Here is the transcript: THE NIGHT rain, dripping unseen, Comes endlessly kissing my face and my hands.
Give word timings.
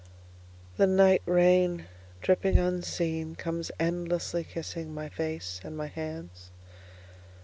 THE 0.77 0.87
NIGHT 0.87 1.21
rain, 1.27 1.85
dripping 2.21 2.57
unseen, 2.57 3.35
Comes 3.35 3.69
endlessly 3.79 4.43
kissing 4.43 4.95
my 4.95 5.09
face 5.09 5.61
and 5.63 5.77
my 5.77 5.85
hands. 5.89 6.49